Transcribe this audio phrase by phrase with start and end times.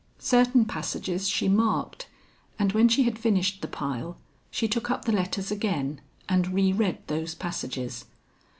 [0.17, 2.07] Certain passages she marked,
[2.57, 4.17] and when she had finished the pile,
[4.49, 8.05] she took up the letters again and re read those passages.